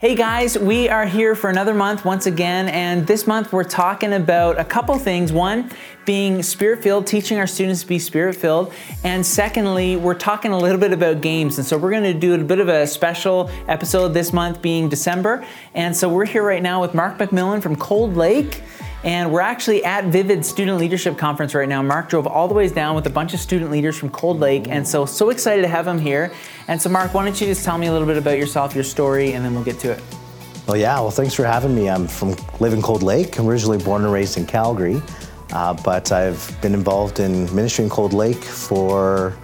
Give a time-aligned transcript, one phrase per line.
[0.00, 4.14] Hey guys, we are here for another month once again, and this month we're talking
[4.14, 5.30] about a couple things.
[5.30, 5.70] One,
[6.06, 8.72] being spirit filled, teaching our students to be spirit filled,
[9.04, 11.58] and secondly, we're talking a little bit about games.
[11.58, 14.88] And so we're going to do a bit of a special episode this month, being
[14.88, 15.44] December.
[15.74, 18.62] And so we're here right now with Mark McMillan from Cold Lake.
[19.02, 21.80] And we're actually at Vivid Student Leadership Conference right now.
[21.80, 24.68] Mark drove all the ways down with a bunch of student leaders from Cold Lake,
[24.68, 26.32] and so so excited to have him here.
[26.68, 28.84] And so, Mark, why don't you just tell me a little bit about yourself, your
[28.84, 30.02] story, and then we'll get to it.
[30.66, 31.00] Well, yeah.
[31.00, 31.88] Well, thanks for having me.
[31.88, 33.38] I'm from Living Cold Lake.
[33.38, 35.00] I'm originally born and raised in Calgary,
[35.52, 39.34] uh, but I've been involved in ministry in Cold Lake for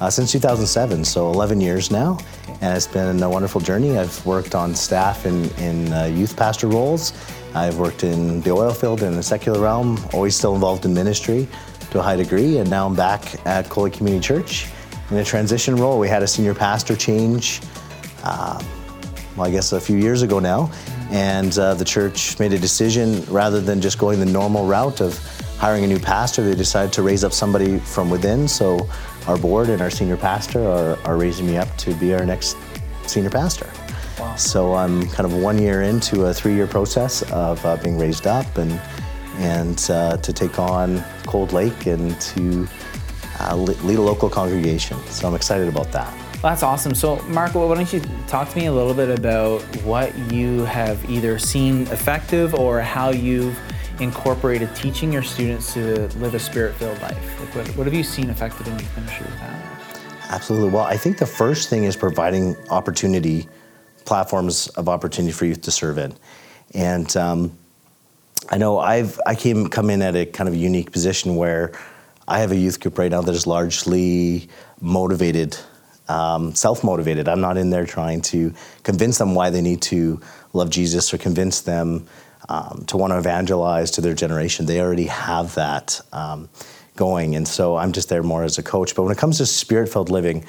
[0.00, 2.18] uh, since 2007, so 11 years now,
[2.60, 3.96] and it's been a wonderful journey.
[3.96, 7.12] I've worked on staff in in uh, youth pastor roles
[7.54, 11.48] I've worked in the oil field in the secular realm, always still involved in ministry
[11.90, 14.68] to a high degree, and now I'm back at Cold Lake Community Church
[15.10, 15.98] in a transition role.
[15.98, 17.60] We had a senior pastor change,
[18.22, 18.62] uh,
[19.36, 20.70] well, I guess a few years ago now,
[21.10, 25.18] and uh, the church made a decision rather than just going the normal route of
[25.58, 28.46] hiring a new pastor, they decided to raise up somebody from within.
[28.48, 28.88] So
[29.26, 32.56] our board and our senior pastor are, are raising me up to be our next
[33.06, 33.68] senior pastor.
[34.20, 34.36] Wow.
[34.36, 38.58] So I'm kind of one year into a three-year process of uh, being raised up
[38.58, 38.80] and
[39.38, 42.68] and uh, to take on Cold Lake and to
[43.38, 44.98] uh, lead a local congregation.
[45.06, 46.12] So I'm excited about that.
[46.42, 46.94] Well, that's awesome.
[46.94, 51.08] So, Mark, why don't you talk to me a little bit about what you have
[51.08, 53.58] either seen effective or how you've
[53.98, 57.40] incorporated teaching your students to live a spirit-filled life?
[57.40, 60.00] Like, what, what have you seen effective in youth ministry with that?
[60.28, 60.68] Absolutely.
[60.68, 63.48] Well, I think the first thing is providing opportunity
[64.10, 66.12] platforms of opportunity for youth to serve in.
[66.74, 67.52] And um,
[68.54, 71.70] I know I've I came come in at a kind of unique position where
[72.26, 74.48] I have a youth group right now that is largely
[74.80, 75.56] motivated,
[76.08, 77.28] um, self-motivated.
[77.28, 78.52] I'm not in there trying to
[78.82, 80.20] convince them why they need to
[80.52, 82.06] love Jesus or convince them
[82.48, 84.66] um, to want to evangelize to their generation.
[84.66, 86.48] They already have that um,
[86.96, 88.94] going, and so I'm just there more as a coach.
[88.94, 90.44] But when it comes to spirit-filled living,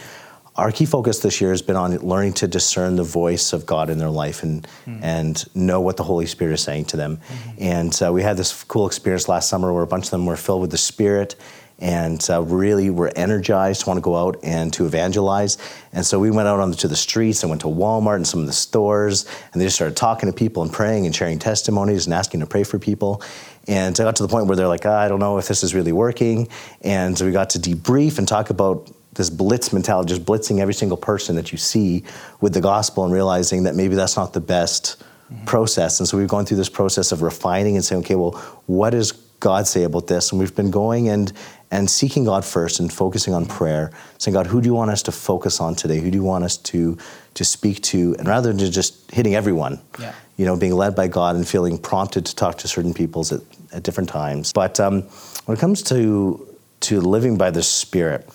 [0.55, 3.89] our key focus this year has been on learning to discern the voice of God
[3.89, 4.99] in their life and mm.
[5.01, 7.17] and know what the Holy Spirit is saying to them.
[7.17, 7.63] Mm-hmm.
[7.63, 10.35] And uh, we had this cool experience last summer where a bunch of them were
[10.35, 11.35] filled with the Spirit
[11.79, 15.57] and uh, really were energized to want to go out and to evangelize.
[15.91, 18.45] And so we went out onto the streets and went to Walmart and some of
[18.45, 22.13] the stores, and they just started talking to people and praying and sharing testimonies and
[22.13, 23.23] asking to pray for people.
[23.67, 25.73] And I got to the point where they're like, I don't know if this is
[25.73, 26.49] really working.
[26.81, 30.73] And so we got to debrief and talk about this blitz mentality, just blitzing every
[30.73, 32.03] single person that you see
[32.39, 35.45] with the gospel and realizing that maybe that's not the best mm-hmm.
[35.45, 35.99] process.
[35.99, 38.31] And so we've gone through this process of refining and saying, okay, well,
[38.67, 40.31] what does God say about this?
[40.31, 41.33] And we've been going and
[41.73, 45.01] and seeking God first and focusing on prayer, saying, God, who do you want us
[45.03, 46.01] to focus on today?
[46.01, 46.97] Who do you want us to
[47.33, 48.15] to speak to?
[48.19, 50.13] And rather than just hitting everyone, yeah.
[50.35, 53.41] you know, being led by God and feeling prompted to talk to certain peoples at,
[53.71, 54.51] at different times.
[54.51, 55.03] But um,
[55.45, 56.47] when it comes to
[56.81, 58.29] to living by the Spirit,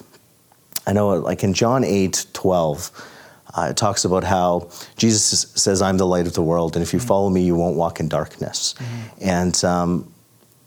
[0.86, 3.12] I know, like in John 8 12,
[3.54, 6.92] uh, it talks about how Jesus says, I'm the light of the world, and if
[6.92, 7.08] you mm-hmm.
[7.08, 8.74] follow me, you won't walk in darkness.
[8.74, 9.18] Mm-hmm.
[9.22, 10.12] And um,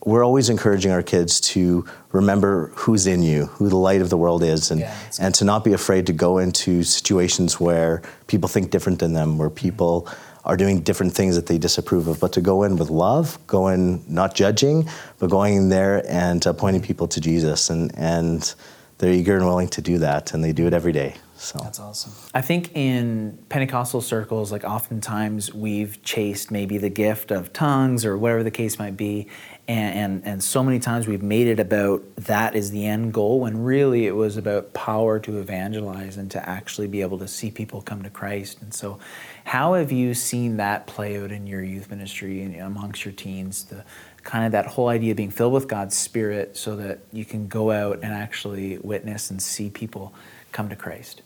[0.06, 4.18] we're always encouraging our kids to remember who's in you, who the light of the
[4.18, 8.50] world is, and, yeah, and to not be afraid to go into situations where people
[8.50, 10.08] think different than them, where people
[10.46, 13.68] are doing different things that they disapprove of, but to go in with love, go
[13.68, 17.70] in not judging, but going in there and uh, pointing people to Jesus.
[17.70, 18.54] And, and
[19.00, 21.16] they're eager and willing to do that, and they do it every day.
[21.36, 22.12] So that's awesome.
[22.34, 28.18] I think in Pentecostal circles, like oftentimes we've chased maybe the gift of tongues or
[28.18, 29.28] whatever the case might be,
[29.66, 33.40] and, and and so many times we've made it about that is the end goal
[33.40, 37.50] when really it was about power to evangelize and to actually be able to see
[37.50, 38.62] people come to Christ.
[38.62, 39.00] And so,
[39.46, 43.64] how have you seen that play out in your youth ministry and amongst your teens?
[43.64, 43.86] The
[44.24, 47.48] kind of that whole idea of being filled with God's Spirit so that you can
[47.48, 50.14] go out and actually witness and see people
[50.52, 51.22] come to Christ.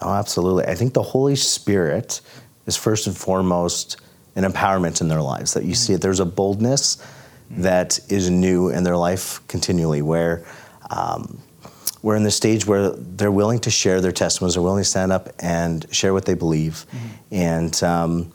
[0.00, 0.64] Oh, absolutely.
[0.66, 2.20] I think the Holy Spirit
[2.66, 4.00] is first and foremost
[4.36, 5.74] an empowerment in their lives, that you mm-hmm.
[5.74, 6.00] see it.
[6.00, 7.62] There's a boldness mm-hmm.
[7.62, 10.44] that is new in their life continually, where
[10.90, 11.40] um,
[12.02, 15.12] we're in the stage where they're willing to share their testimonies, they're willing to stand
[15.12, 17.34] up and share what they believe, mm-hmm.
[17.34, 18.32] and um,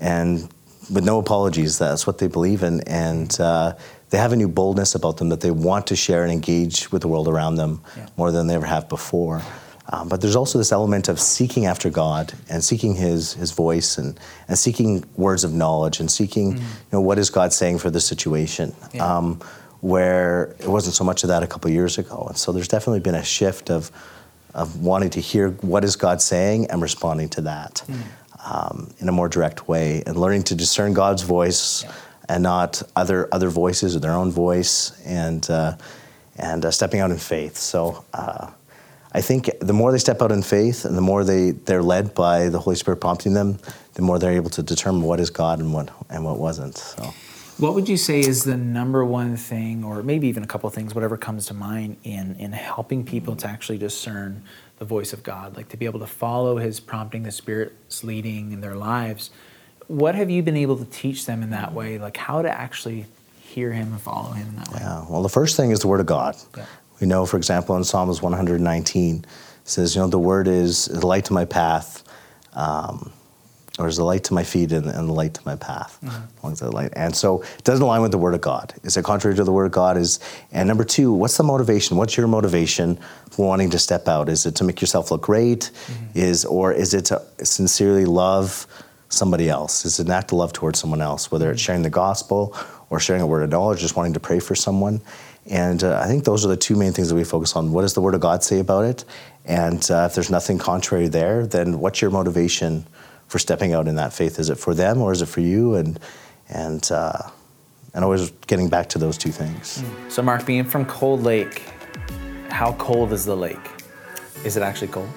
[0.00, 0.48] and
[0.90, 1.78] with no apologies.
[1.78, 3.74] That's what they believe in, and uh,
[4.10, 7.02] they have a new boldness about them that they want to share and engage with
[7.02, 8.06] the world around them yeah.
[8.16, 9.42] more than they ever have before.
[9.88, 13.98] Um, but there's also this element of seeking after God and seeking His His voice
[13.98, 14.18] and,
[14.48, 16.62] and seeking words of knowledge and seeking, mm-hmm.
[16.62, 18.74] you know, what is God saying for this situation.
[18.92, 19.16] Yeah.
[19.16, 19.40] Um,
[19.82, 23.00] where it wasn't so much of that a couple years ago, and so there's definitely
[23.00, 23.92] been a shift of
[24.54, 27.84] of wanting to hear what is God saying and responding to that.
[27.86, 28.00] Mm.
[28.46, 31.92] Um, in a more direct way and learning to discern God's voice yeah.
[32.28, 35.76] and not other other voices or their own voice and uh,
[36.36, 37.56] and uh, stepping out in faith.
[37.56, 38.04] So.
[38.14, 38.50] Uh,
[39.12, 42.14] I think the more they step out in faith and the more they, they're led
[42.14, 43.58] by the Holy Spirit prompting them,
[43.94, 46.76] the more they're able to determine what is God and what and what wasn't.
[46.76, 47.14] So.
[47.56, 50.94] What would you say is the number one thing, or maybe even a couple things,
[50.94, 54.42] whatever comes to mind, in in helping people to actually discern
[54.78, 58.52] the voice of God, like to be able to follow His prompting, the Spirit's leading
[58.52, 59.30] in their lives?
[59.88, 63.06] What have you been able to teach them in that way, like how to actually
[63.40, 64.78] hear Him and follow Him in that way?
[64.80, 65.06] Yeah.
[65.08, 66.36] Well, the first thing is the Word of God.
[66.56, 66.66] Yeah.
[67.00, 69.24] We know, for example, in Psalms 119, it
[69.64, 72.02] says, "You know, the Word is the light to my path."
[72.54, 73.12] Um,
[73.78, 75.98] or is the light to my feet and, and the light to my path?
[76.02, 76.54] Mm-hmm.
[76.54, 78.74] the light and so it doesn't align with the word of god.
[78.82, 79.96] Is it contrary to the word of god?
[79.96, 80.18] Is
[80.52, 81.96] and number two what's the motivation?
[81.96, 82.98] What's your motivation
[83.30, 84.28] for wanting to step out?
[84.28, 85.70] Is it to make yourself look great?
[85.86, 86.18] Mm-hmm.
[86.18, 88.66] is or is it to sincerely love
[89.08, 89.84] somebody else?
[89.84, 91.66] Is it an act of love towards someone else whether it's mm-hmm.
[91.66, 92.56] sharing the gospel
[92.88, 95.00] or sharing a word of knowledge just wanting to pray for someone?
[95.48, 97.72] And uh, i think those are the two main things that we focus on.
[97.72, 99.04] What does the word of god say about it?
[99.44, 102.86] And uh, if there's nothing contrary there then what's your motivation
[103.28, 104.38] for stepping out in that faith?
[104.38, 105.74] Is it for them or is it for you?
[105.74, 105.98] And
[106.48, 107.30] and uh,
[107.94, 109.82] and always getting back to those two things.
[110.08, 111.62] So, Mark, being from Cold Lake,
[112.50, 113.70] how cold is the lake?
[114.44, 115.08] Is it actually cold?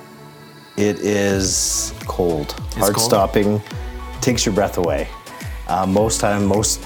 [0.77, 3.05] It is cold, hard cold?
[3.05, 3.61] stopping,
[4.21, 5.09] takes your breath away.
[5.67, 6.81] Uh, most time, most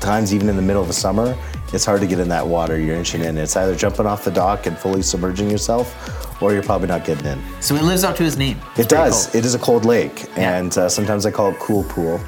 [0.00, 1.36] times, even in the middle of the summer,
[1.72, 2.78] it's hard to get in that water.
[2.78, 3.36] You're inching in.
[3.38, 7.26] It's either jumping off the dock and fully submerging yourself, or you're probably not getting
[7.26, 7.42] in.
[7.60, 8.58] So it lives up to his name.
[8.72, 9.26] It's it does.
[9.26, 9.36] Cold.
[9.36, 10.58] It is a cold lake, yeah.
[10.58, 12.18] and uh, sometimes I call it cool pool.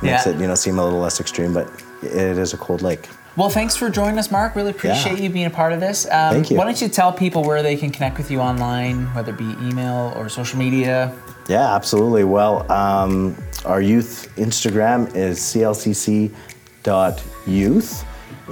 [0.00, 0.28] Makes yeah.
[0.28, 1.70] it you know seem a little less extreme, but
[2.02, 3.08] it is a cold lake.
[3.36, 4.56] Well, thanks for joining us, Mark.
[4.56, 5.22] Really appreciate yeah.
[5.22, 6.06] you being a part of this.
[6.06, 6.56] Um, Thank you.
[6.56, 9.54] Why don't you tell people where they can connect with you online, whether it be
[9.62, 11.14] email or social media?
[11.48, 12.24] Yeah, absolutely.
[12.24, 16.34] Well, um, our youth Instagram is clcc.youth.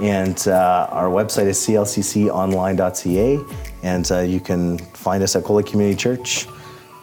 [0.01, 3.39] And uh, our website is clcconline.ca,
[3.83, 6.47] and uh, you can find us at Cold Lake Community Church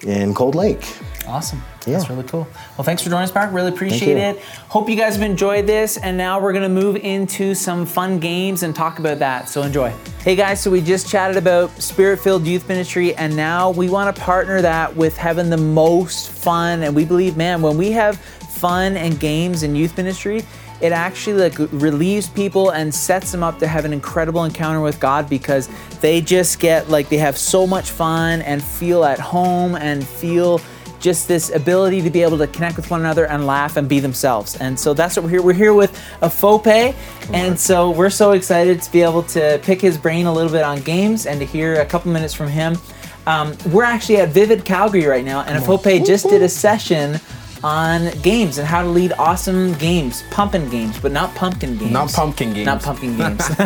[0.07, 0.87] in Cold Lake.
[1.27, 1.63] Awesome.
[1.87, 1.99] Yeah.
[1.99, 2.47] That's really cool.
[2.77, 3.53] Well, thanks for joining us, Mark.
[3.53, 4.39] Really appreciate it.
[4.69, 5.97] Hope you guys have enjoyed this.
[5.97, 9.49] And now we're going to move into some fun games and talk about that.
[9.49, 9.93] So enjoy.
[10.21, 10.61] Hey, guys.
[10.61, 14.61] So we just chatted about spirit filled youth ministry, and now we want to partner
[14.63, 16.83] that with having the most fun.
[16.83, 20.43] And we believe, man, when we have fun and games in youth ministry,
[20.81, 25.01] it actually like relieves people and sets them up to have an incredible encounter with
[25.01, 25.69] God because
[26.01, 30.61] they just get like they have so much fun and feel at home and feel
[31.05, 34.01] just this ability to be able to connect with one another and laugh and be
[34.01, 34.57] themselves.
[34.57, 35.43] And so that's what we're here.
[35.43, 35.93] We're here with
[36.23, 36.95] Afope,
[37.33, 40.63] and so we're so excited to be able to pick his brain a little bit
[40.63, 42.79] on games and to hear a couple minutes from him.
[43.27, 47.21] Um, we're actually at Vivid Calgary right now, and Afope just did a session
[47.65, 51.91] on games and how to lead awesome games, pumpkin games, but not pumpkin games.
[51.91, 52.67] Not pumpkin games.
[52.67, 53.41] Not pumpkin games.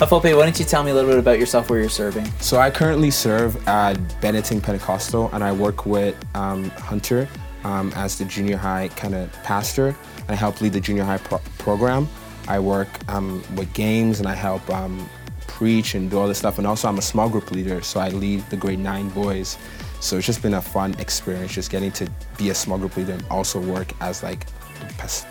[0.00, 2.24] Afope, why don't you tell me a little bit about yourself, where you're serving?
[2.40, 7.28] So I currently serve at Benedictine Pentecostal, and I work with um, Hunter
[7.64, 9.94] um, as the junior high kind of pastor.
[10.30, 12.08] I help lead the junior high pro- program.
[12.48, 15.06] I work um, with games, and I help um,
[15.46, 16.56] preach and do all this stuff.
[16.56, 19.58] And also, I'm a small group leader, so I lead the grade nine boys.
[20.00, 23.12] So it's just been a fun experience, just getting to be a small group leader
[23.12, 24.46] and also work as like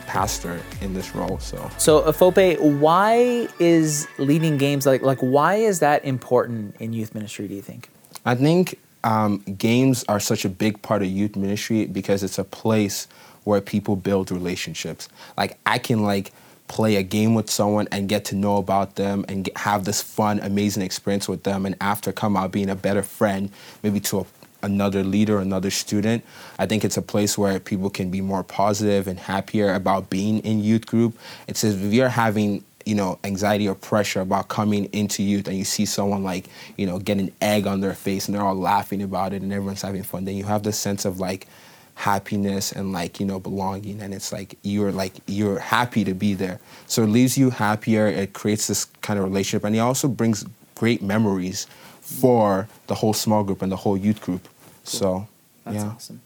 [0.05, 1.39] pastor in this role.
[1.39, 7.13] So, so Afope, why is leading games like like why is that important in youth
[7.13, 7.47] ministry?
[7.47, 7.89] Do you think?
[8.25, 12.43] I think um, games are such a big part of youth ministry because it's a
[12.43, 13.07] place
[13.45, 15.07] where people build relationships.
[15.37, 16.33] Like I can like
[16.67, 20.01] play a game with someone and get to know about them and get, have this
[20.01, 23.49] fun, amazing experience with them, and after come out being a better friend,
[23.83, 24.23] maybe to a
[24.61, 26.23] another leader, another student.
[26.59, 30.39] I think it's a place where people can be more positive and happier about being
[30.39, 31.17] in youth group.
[31.47, 35.57] It says if you're having you know anxiety or pressure about coming into youth and
[35.57, 36.45] you see someone like
[36.77, 39.51] you know get an egg on their face and they're all laughing about it and
[39.51, 41.47] everyone's having fun then you have this sense of like
[41.95, 46.33] happiness and like you know belonging and it's like you're like you're happy to be
[46.33, 50.07] there so it leaves you happier it creates this kind of relationship and it also
[50.07, 50.45] brings
[50.75, 51.67] great memories
[52.07, 54.43] for the whole small group and the whole youth group.
[54.43, 54.51] Cool.
[54.83, 55.27] So,
[55.65, 55.91] that's yeah.
[55.91, 56.21] awesome.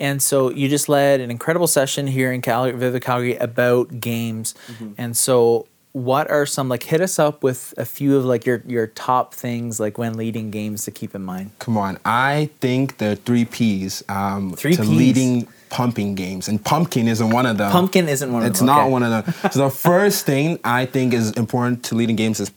[0.00, 4.54] And so you just led an incredible session here in Calgary, Vivid Calgary about games.
[4.68, 4.92] Mm-hmm.
[4.96, 8.62] And so what are some like hit us up with a few of like your
[8.66, 11.50] your top things like when leading games to keep in mind?
[11.58, 14.90] Come on, I think the three P's um, three to P's.
[14.90, 17.72] leading pumping games, and pumpkin isn't one of them.
[17.72, 18.68] Pumpkin isn't one of it's them.
[18.68, 18.92] It's not okay.
[18.92, 19.50] one of them.
[19.50, 22.50] so the first thing I think is important to leading games is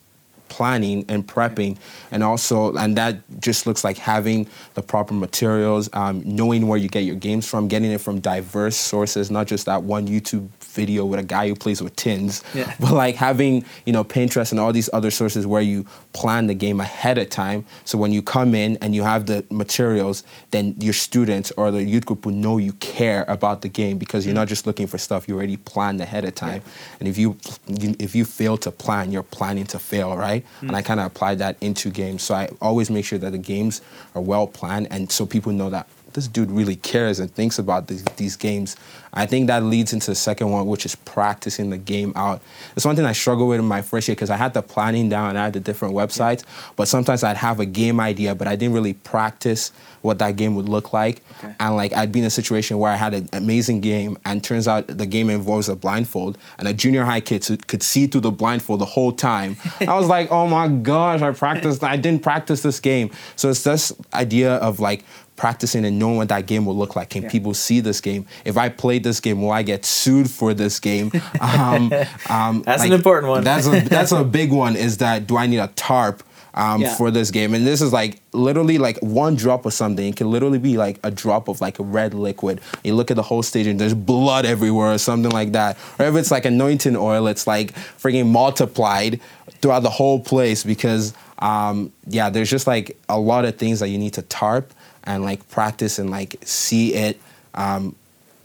[0.55, 1.77] planning and prepping
[2.11, 6.89] and also and that just looks like having the proper materials um, knowing where you
[6.97, 10.47] get your games from getting it from diverse sources not just that one youtube
[10.81, 12.73] video with a guy who plays with tins Yeah.
[12.79, 13.53] but like having
[13.85, 17.29] you know pinterest and all these other sources where you plan the game ahead of
[17.29, 17.65] time.
[17.85, 21.83] So when you come in and you have the materials then your students or the
[21.83, 24.97] youth group will know you care about the game because you're not just looking for
[24.97, 26.61] stuff you already planned ahead of time.
[26.99, 30.67] And if you you- if you fail to plan you're planning to fail right Mm-hmm.
[30.67, 32.23] and i kind of apply that into games.
[32.23, 33.81] So i always make sure that the games
[34.15, 37.87] are well planned and so people know that this dude really cares and thinks about
[37.87, 38.75] these, these games.
[39.13, 42.41] I think that leads into the second one, which is practicing the game out.
[42.75, 45.09] It's one thing I struggled with in my first year because I had the planning
[45.09, 46.43] down and I had the different websites,
[46.75, 50.55] but sometimes I'd have a game idea, but I didn't really practice what that game
[50.55, 51.21] would look like.
[51.39, 51.53] Okay.
[51.59, 54.67] And like I'd be in a situation where I had an amazing game, and turns
[54.67, 58.31] out the game involves a blindfold, and a junior high kid could see through the
[58.31, 59.57] blindfold the whole time.
[59.81, 61.83] I was like, oh my gosh, I practiced.
[61.83, 63.11] I didn't practice this game.
[63.35, 65.03] So it's this idea of like
[65.41, 67.09] practicing and knowing what that game will look like.
[67.09, 67.29] Can Yeah.
[67.29, 68.25] people see this game?
[68.45, 71.11] If I play this game, will I get sued for this game?
[71.41, 71.91] Um,
[72.29, 73.43] um, That's an important one.
[73.43, 74.75] That's a that's a big one.
[74.75, 76.21] Is that do I need a tarp?
[76.53, 76.95] Um, Yeah.
[76.95, 80.05] for this game, and this is like literally like one drop of something.
[80.05, 82.59] It can literally be like a drop of like a red liquid.
[82.83, 85.77] You look at the whole stage and there's blood everywhere or something like that.
[85.97, 87.71] Or if it's like anointing oil, it's like
[88.03, 89.21] freaking multiplied
[89.61, 93.87] throughout the whole place because um, yeah, there's just like a lot of things that
[93.87, 97.19] you need to tarp and like practice and like see it,
[97.55, 97.95] um,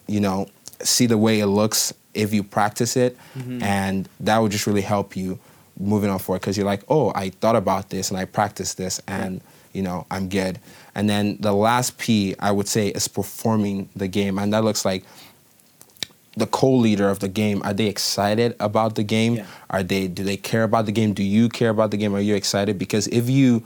[0.07, 0.49] you know,
[0.81, 3.17] see the way it looks if you practice it,
[3.63, 5.39] and that would just really help you
[5.79, 9.01] moving on forward because you're like, oh, I thought about this and I practiced this
[9.07, 9.41] and
[9.75, 10.59] you know I'm good.
[10.95, 14.85] And then the last P I would say is performing the game, and that looks
[14.85, 15.05] like
[16.37, 17.63] the co-leader of the game.
[17.65, 19.37] Are they excited about the game?
[19.37, 19.47] Yeah.
[19.71, 21.13] are they do they care about the game?
[21.13, 22.15] Do you care about the game?
[22.15, 22.79] Are you excited?
[22.79, 23.63] Because if you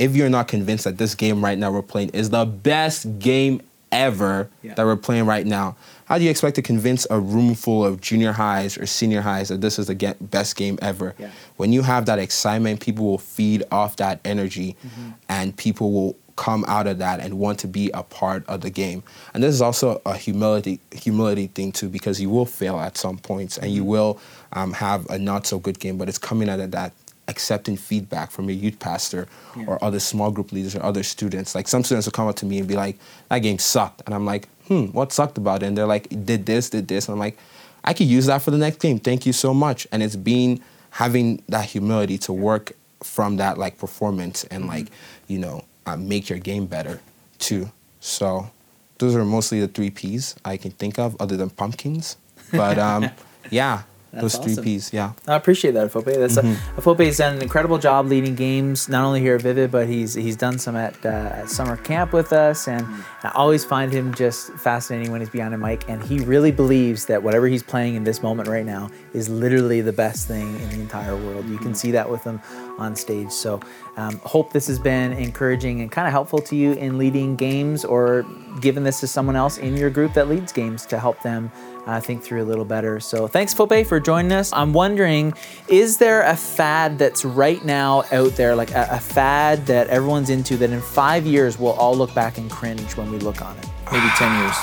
[0.00, 3.60] if you're not convinced that this game right now we're playing is the best game
[3.92, 4.74] ever Yeah.
[4.74, 5.76] that we're playing right now
[6.06, 9.48] how do you expect to convince a room full of junior highs or senior highs
[9.48, 11.28] that this is the ge- best game ever Yeah.
[11.56, 15.10] when you have that excitement people will feed off that energy Mm-hmm.
[15.28, 18.70] and people will come out of that and want to be a part of the
[18.70, 19.02] game
[19.34, 23.18] and this is also a humility humility thing too because you will fail at some
[23.18, 23.76] points and Mm-hmm.
[23.76, 24.18] you will
[24.52, 26.92] um, have a not so good game but it's coming out of that
[27.30, 29.22] accepting feedback from your youth pastor
[29.56, 29.66] Yeah.
[29.68, 31.54] or other small group leaders or other students.
[31.54, 32.96] Like some students will come up to me and be like
[33.30, 34.02] that game sucked.
[34.06, 35.66] And i'm like hmm what sucked about it?
[35.66, 37.08] And they're like did this did this.
[37.08, 37.36] And i'm like
[37.84, 38.98] i could use that for the next game.
[38.98, 39.86] Thank you so much.
[39.92, 40.60] And it's being
[40.90, 42.72] having that humility to work
[43.02, 44.72] from that like performance and Mm-hmm.
[44.76, 44.86] like
[45.28, 47.00] you know uh, make your game better
[47.38, 47.70] too.
[48.00, 48.50] So
[48.98, 52.16] those are mostly the three p's i can think of other than pumpkins.
[52.52, 53.02] But um
[53.50, 53.82] yeah
[54.12, 54.64] That's those three awesome.
[54.64, 56.04] p's yeah I appreciate that, Afope.
[56.06, 56.78] That's Mm-hmm.
[56.78, 60.36] Afope's done an incredible job leading games, not only here at Vivid, but he's he's
[60.36, 61.08] done some at, uh,
[61.40, 63.26] at summer camp with us, and Mm-hmm.
[63.26, 67.04] I always find him just fascinating when he's behind a mic, and he really believes
[67.06, 70.68] that whatever he's playing in this moment right now is literally the best thing in
[70.70, 71.44] the entire world.
[71.46, 71.64] You Mm-hmm.
[71.64, 72.40] can see that with him
[72.78, 73.30] on stage.
[73.30, 73.60] So,
[73.98, 77.84] um, hope this has been encouraging and kind of helpful to you in leading games,
[77.84, 78.24] or
[78.60, 81.50] giving this to someone else in your group that leads games to help them
[81.86, 83.00] uh, think through a little better.
[83.00, 84.52] So thanks, Fope, for joining us.
[84.52, 85.34] I'm wondering,
[85.68, 90.30] is there a fad that's right now out there, like a, a fad that everyone's
[90.30, 93.56] into that in five years we'll all look back and cringe when we look on
[93.58, 93.66] it?
[93.90, 94.56] Maybe 10 years.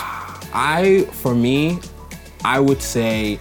[0.54, 1.80] I, for me,
[2.44, 3.40] I would say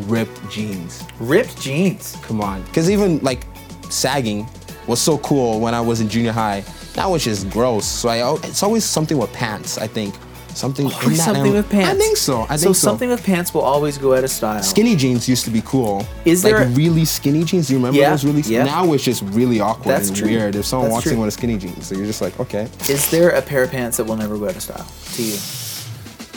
[0.00, 1.04] ripped jeans.
[1.18, 2.16] Ripped jeans.
[2.22, 2.62] Come on.
[2.62, 3.44] Because even like
[3.90, 4.48] sagging
[4.86, 6.60] was so cool when I was in junior high.
[6.94, 7.86] That was just gross.
[7.86, 10.14] So I, it's always something with pants, I think.
[10.58, 11.52] Something, that something era.
[11.58, 11.90] with pants.
[11.90, 12.40] I think so.
[12.48, 12.88] I so think so.
[12.88, 14.62] something with pants will always go out of style.
[14.62, 16.04] Skinny jeans used to be cool.
[16.24, 17.68] Is like there a- really skinny jeans?
[17.68, 18.42] Do you remember Yeah, those really?
[18.42, 18.64] yeah.
[18.64, 20.28] Now it's just really awkward That's and true.
[20.28, 20.56] weird.
[20.56, 21.12] If someone That's walks true.
[21.12, 22.68] in with a skinny jeans, so you're just like, okay.
[22.88, 25.38] Is there a pair of pants that will never go out of style to you?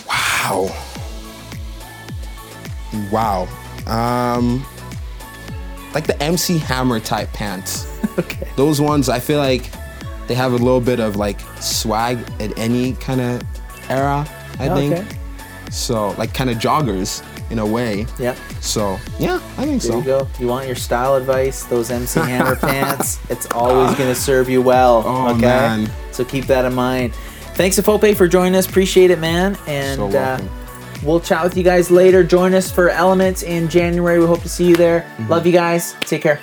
[0.08, 0.70] Wow.
[3.12, 3.48] Wow.
[3.88, 4.66] Um,
[5.94, 7.88] like the MC Hammer type pants.
[8.18, 8.46] Okay.
[8.58, 9.72] Those ones, I feel like
[10.28, 13.42] they have a little bit of like swag at any kind of
[13.92, 14.28] era.
[14.60, 15.08] I think Okay.
[15.70, 16.10] so.
[16.12, 18.06] Like kind of joggers in a way.
[18.20, 18.38] Yep.
[18.62, 19.98] So yeah, I think There so.
[20.00, 20.28] you go.
[20.40, 21.64] You want your style advice?
[21.66, 23.20] Those MC Hammer pants.
[23.30, 25.04] It's always to serve you well.
[25.06, 25.42] Oh, okay.
[25.42, 25.92] man.
[26.12, 27.14] So keep that in mind.
[27.56, 28.66] Thanks to Fope for joining us.
[28.68, 29.58] Appreciate it, man.
[29.68, 30.42] And So uh,
[31.04, 32.24] we'll chat with you guys later.
[32.24, 34.20] Join us for Elements in January.
[34.20, 35.02] We hope to see you there.
[35.02, 35.28] Mm-hmm.
[35.30, 35.94] Love you guys.
[36.02, 36.40] Take care.